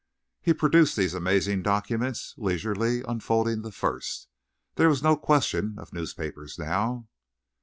He 0.41 0.51
produced 0.51 0.95
these 0.95 1.13
amazing 1.13 1.61
documents, 1.61 2.33
leisurely 2.35 3.03
unfolding 3.03 3.61
the 3.61 3.71
first. 3.71 4.29
There 4.73 4.89
was 4.89 5.03
no 5.03 5.15
question 5.15 5.75
of 5.77 5.93
newspapers 5.93 6.57
now. 6.57 7.07